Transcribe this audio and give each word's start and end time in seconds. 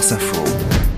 France 0.00 0.12
Info. 0.12 0.89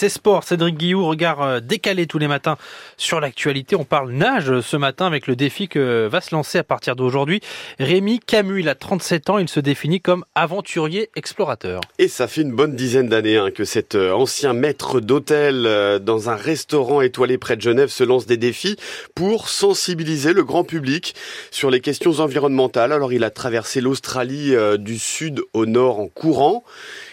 C'est 0.00 0.08
sport, 0.08 0.44
Cédric 0.44 0.76
Guillou, 0.76 1.04
regard 1.04 1.42
euh, 1.42 1.58
décalé 1.58 2.06
tous 2.06 2.18
les 2.18 2.28
matins 2.28 2.56
sur 2.96 3.18
l'actualité. 3.18 3.74
On 3.74 3.82
parle 3.82 4.12
nage 4.12 4.60
ce 4.60 4.76
matin 4.76 5.06
avec 5.06 5.26
le 5.26 5.34
défi 5.34 5.66
que 5.66 6.06
va 6.06 6.20
se 6.20 6.32
lancer 6.32 6.58
à 6.58 6.62
partir 6.62 6.94
d'aujourd'hui. 6.94 7.40
Rémi 7.80 8.20
Camus, 8.20 8.60
il 8.60 8.68
a 8.68 8.76
37 8.76 9.28
ans, 9.28 9.38
il 9.38 9.48
se 9.48 9.58
définit 9.58 10.00
comme 10.00 10.24
aventurier 10.36 11.10
explorateur. 11.16 11.80
Et 11.98 12.06
ça 12.06 12.28
fait 12.28 12.42
une 12.42 12.52
bonne 12.52 12.76
dizaine 12.76 13.08
d'années 13.08 13.38
hein, 13.38 13.50
que 13.50 13.64
cet 13.64 13.96
euh, 13.96 14.12
ancien 14.12 14.52
maître 14.52 15.00
d'hôtel 15.00 15.66
euh, 15.66 15.98
dans 15.98 16.30
un 16.30 16.36
restaurant 16.36 17.00
étoilé 17.00 17.36
près 17.36 17.56
de 17.56 17.62
Genève 17.62 17.88
se 17.88 18.04
lance 18.04 18.24
des 18.24 18.36
défis 18.36 18.76
pour 19.16 19.48
sensibiliser 19.48 20.32
le 20.32 20.44
grand 20.44 20.62
public 20.62 21.16
sur 21.50 21.70
les 21.72 21.80
questions 21.80 22.20
environnementales. 22.20 22.92
Alors 22.92 23.12
il 23.12 23.24
a 23.24 23.30
traversé 23.30 23.80
l'Australie 23.80 24.54
du 24.78 24.96
sud 24.96 25.40
au 25.54 25.66
nord 25.66 25.98
en 25.98 26.06
courant. 26.06 26.62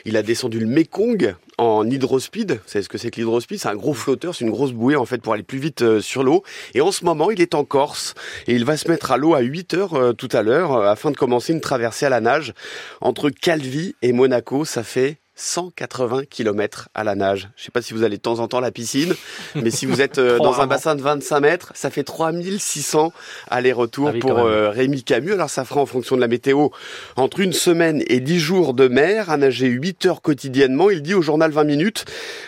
Il 0.06 0.18
a 0.18 0.22
descendu 0.22 0.60
le 0.60 0.68
Mekong 0.68 1.34
en 1.58 1.90
hydrospeed. 1.90 2.60
Savez 2.76 2.84
ce 2.84 2.90
que 2.90 2.98
c'est 2.98 3.10
que 3.10 3.58
C'est 3.58 3.70
un 3.70 3.76
gros 3.76 3.94
flotteur, 3.94 4.36
c'est 4.36 4.44
une 4.44 4.52
grosse 4.52 4.74
bouée 4.74 4.98
en 4.98 5.06
fait 5.06 5.20
pour 5.20 5.32
aller 5.32 5.44
plus 5.44 5.60
vite 5.60 5.82
euh, 5.82 6.02
sur 6.02 6.24
l'eau. 6.24 6.44
Et 6.74 6.82
en 6.82 6.92
ce 6.92 7.06
moment, 7.06 7.32
il 7.32 7.40
est 7.40 7.56
en 7.56 7.64
Corse 7.64 8.16
et 8.48 8.54
il 8.54 8.66
va 8.66 8.76
se 8.76 8.90
mettre 8.90 9.14
à 9.14 9.18
l'eau 9.18 9.34
à 9.34 9.40
8 9.40 9.76
heures 9.76 9.94
euh, 9.94 10.12
tout 10.12 10.28
à 10.34 10.42
l'heure 10.42 10.74
euh, 10.74 10.92
afin 10.92 11.10
de 11.10 11.16
commencer 11.16 11.54
une 11.54 11.62
traversée 11.62 12.06
à 12.06 12.10
la 12.10 12.20
nage 12.20 12.54
entre 13.00 13.30
Calvi 13.30 13.96
et 14.02 14.12
Monaco. 14.12 14.66
Ça 14.66 14.84
fait 14.84 15.22
180 15.36 16.24
km 16.30 16.90
à 16.94 17.04
la 17.04 17.16
nage. 17.16 17.50
Je 17.58 17.64
sais 17.64 17.72
pas 17.72 17.82
si 17.82 17.94
vous 17.94 18.04
allez 18.04 18.16
de 18.18 18.22
temps 18.22 18.40
en 18.40 18.48
temps 18.48 18.60
à 18.60 18.62
la 18.62 18.72
piscine, 18.72 19.14
mais 19.56 19.70
si 19.70 19.86
vous 19.86 20.02
êtes 20.02 20.18
euh, 20.18 20.38
dans 20.40 20.62
un 20.62 20.68
bassin 20.68 20.96
de 20.96 21.02
25 21.02 21.40
mètres, 21.42 21.72
ça 21.76 21.90
fait 21.90 22.04
3600 22.04 23.12
aller-retour 23.50 24.12
ah 24.14 24.20
pour 24.20 24.40
euh, 24.40 24.70
Rémi 24.70 25.04
Camus. 25.04 25.34
Alors 25.34 25.50
ça 25.50 25.66
fera 25.66 25.82
en 25.82 25.86
fonction 25.86 26.16
de 26.16 26.22
la 26.22 26.30
météo 26.30 26.70
entre 27.18 27.42
une 27.42 27.52
semaine 27.52 28.02
et 28.08 28.22
10 28.22 28.40
jours 28.40 28.74
de 28.74 28.88
mer, 28.88 29.30
à 29.30 29.36
nager 29.36 29.68
8 29.68 30.06
heures 30.06 30.22
quotidiennement. 30.22 30.90
Il 30.90 31.02
dit 31.02 31.14
au 31.14 31.22
journal 31.22 31.52
20 31.52 31.66
minutes, 31.66 32.06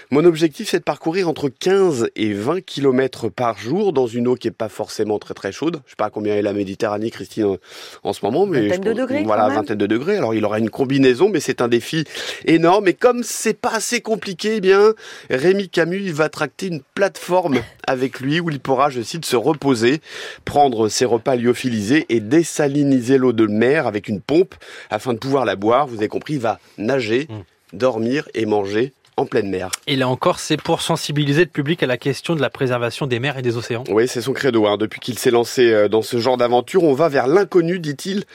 mon 0.09 0.23
objectif 0.23 0.69
c'est 0.69 0.80
de 0.80 0.84
parcourir 0.84 1.28
entre 1.28 1.50
15 1.50 2.09
et 2.16 2.34
20 2.34 2.62
km 2.62 3.28
par 3.28 3.58
jour 3.58 3.92
dans 3.92 4.08
une 4.08 4.30
eau 4.30 4.36
qui 4.36 4.47
est 4.47 4.52
pas 4.52 4.69
forcément 4.69 5.19
très 5.19 5.34
très 5.34 5.52
chaude. 5.52 5.81
Je 5.86 5.92
sais 5.92 5.95
pas 5.97 6.09
combien 6.09 6.36
est 6.36 6.42
la 6.42 6.53
Méditerranée, 6.53 7.12
Christine, 7.12 7.58
en 8.03 8.14
ce 8.14 8.23
moment, 8.23 8.45
mais 8.45 8.67
vingtaine 8.67 8.94
de 8.94 8.94
degrés. 8.94 9.23
Voilà, 9.23 9.50
vingtaine 9.50 9.78
de 9.78 9.86
degrés. 9.86 10.16
Alors 10.16 10.34
il 10.34 10.45
aura 10.45 10.59
une 10.59 10.69
combinaison, 10.69 11.30
mais 11.30 11.42
c'est 11.42 11.62
un 11.62 11.67
défi 11.67 12.06
énorme 12.45 12.77
mais 12.81 12.94
comme 12.94 13.23
c'est 13.23 13.53
pas 13.53 13.73
assez 13.73 14.02
compliqué, 14.02 14.56
eh 14.58 14.61
bien, 14.61 14.94
Rémi 15.30 15.70
Camus, 15.70 16.11
va 16.11 16.30
tracter 16.30 16.67
une 16.67 16.81
plateforme 16.95 17.59
avec 17.88 18.19
lui 18.19 18.39
où 18.39 18.50
il 18.50 18.59
pourra, 18.59 18.89
je 18.89 19.02
cite, 19.02 19.25
se 19.25 19.36
reposer, 19.36 20.02
prendre 20.45 20.89
ses 20.89 21.06
repas 21.06 21.36
lyophilisés 21.36 22.06
et 22.09 22.19
désaliniser 22.19 23.17
l'eau 23.17 23.34
de 23.34 23.47
mer 23.47 23.88
avec 23.88 24.08
une 24.08 24.22
pompe 24.22 24.56
afin 24.89 25.14
de 25.14 25.19
pouvoir 25.19 25.45
la 25.45 25.56
boire. 25.56 25.88
Vous 25.88 25.97
avez 25.97 26.08
compris, 26.08 26.34
il 26.34 26.39
va 26.39 26.59
nager, 26.78 27.28
mmh. 27.30 27.78
dormir 27.78 28.28
et 28.34 28.45
manger 28.45 28.94
en 29.18 29.26
pleine 29.26 29.50
mer. 29.50 29.72
Et 29.88 29.96
là 29.96 30.08
encore, 30.08 30.40
c'est 30.40 30.62
pour 30.62 30.82
sensibiliser 30.82 31.42
le 31.42 31.50
public 31.50 31.82
à 31.82 31.88
la 31.88 31.98
question 31.98 32.36
de 32.36 32.42
la 32.42 32.52
préservation 32.52 33.08
des 33.08 33.20
mers 33.20 33.38
et 33.38 33.42
des 33.42 33.58
océans. 33.58 33.84
Oui, 33.90 34.08
c'est 34.08 34.22
son 34.22 34.32
credo. 34.32 34.68
Hein. 34.68 34.78
Depuis 34.78 35.00
qu'il 35.00 35.18
s'est 35.18 35.32
lancé 35.32 35.72
euh, 35.72 35.90
dans 35.90 36.04
ce 36.04 36.18
genre 36.20 36.38
d'aventure, 36.38 36.84
on 36.84 36.94
va 36.94 37.09
vers 37.09 37.26
l'inconnu, 37.26 37.80
dit-il. 37.80 38.26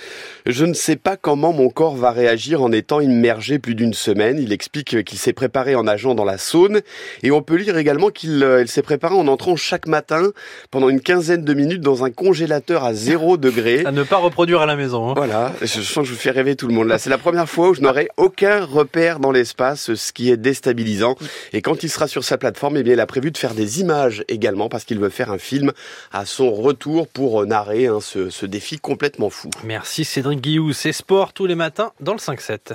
Je 0.44 0.64
ne 0.64 0.74
sais 0.74 0.96
pas 0.96 1.16
comment 1.16 1.52
mon 1.52 1.68
corps 1.68 1.94
va 1.94 2.10
réagir 2.10 2.62
en 2.62 2.72
étant 2.72 3.00
immergé 3.00 3.60
plus 3.60 3.76
d'une 3.76 3.94
semaine. 3.94 4.38
Il 4.40 4.52
explique 4.52 5.04
qu'il 5.04 5.18
s'est 5.18 5.32
préparé 5.32 5.76
en 5.76 5.84
nageant 5.84 6.16
dans 6.16 6.24
la 6.24 6.36
Saône. 6.36 6.80
Et 7.22 7.30
on 7.30 7.42
peut 7.42 7.56
lire 7.56 7.78
également 7.78 8.10
qu'il 8.10 8.42
euh, 8.42 8.66
s'est 8.66 8.82
préparé 8.82 9.14
en 9.14 9.28
entrant 9.28 9.54
chaque 9.54 9.86
matin 9.86 10.30
pendant 10.72 10.88
une 10.88 11.00
quinzaine 11.00 11.44
de 11.44 11.54
minutes 11.54 11.80
dans 11.80 12.04
un 12.04 12.10
congélateur 12.10 12.82
à 12.82 12.92
zéro 12.92 13.36
degré. 13.36 13.84
à 13.86 13.92
ne 13.92 14.02
pas 14.02 14.16
reproduire 14.16 14.60
à 14.60 14.66
la 14.66 14.74
maison. 14.74 15.10
Hein. 15.10 15.14
Voilà, 15.16 15.52
je 15.60 15.66
sens 15.66 15.98
que 15.98 16.04
je 16.04 16.12
vous 16.12 16.18
fais 16.18 16.30
rêver 16.30 16.56
tout 16.56 16.66
le 16.66 16.74
monde 16.74 16.88
là. 16.88 16.98
C'est 16.98 17.10
la 17.10 17.18
première 17.18 17.48
fois 17.48 17.70
où 17.70 17.74
je 17.74 17.82
n'aurai 17.82 18.08
aucun 18.16 18.64
repère 18.64 19.20
dans 19.20 19.30
l'espace, 19.30 19.94
ce 19.94 20.12
qui 20.12 20.30
est 20.30 20.36
déstabilisant 20.72 21.16
et 21.52 21.62
quand 21.62 21.82
il 21.82 21.88
sera 21.88 22.08
sur 22.08 22.24
sa 22.24 22.38
plateforme, 22.38 22.76
eh 22.76 22.82
bien, 22.82 22.94
il 22.94 23.00
a 23.00 23.06
prévu 23.06 23.30
de 23.30 23.38
faire 23.38 23.54
des 23.54 23.80
images 23.80 24.24
également 24.28 24.68
parce 24.68 24.84
qu'il 24.84 24.98
veut 24.98 25.10
faire 25.10 25.30
un 25.30 25.38
film 25.38 25.72
à 26.12 26.24
son 26.26 26.52
retour 26.52 27.08
pour 27.08 27.46
narrer 27.46 27.86
hein, 27.86 28.00
ce, 28.00 28.30
ce 28.30 28.46
défi 28.46 28.78
complètement 28.78 29.30
fou. 29.30 29.50
Merci 29.64 30.04
Cédric 30.04 30.40
Guillou. 30.40 30.72
C'est 30.72 30.92
sport 30.92 31.32
tous 31.32 31.46
les 31.46 31.54
matins 31.54 31.92
dans 32.00 32.12
le 32.12 32.18
5-7. 32.18 32.74